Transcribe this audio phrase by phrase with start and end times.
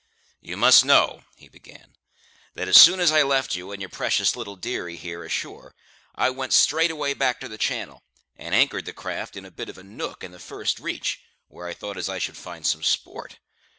[0.41, 1.95] "You must know," he began,
[2.55, 5.75] "that as soon as I left you and your precious little dearie here ashore,
[6.15, 8.01] I went straight away back to the channel,
[8.35, 11.67] and anchored the craft in a bit of a nook in the first reach, where
[11.67, 13.37] I thought as I should find some sport.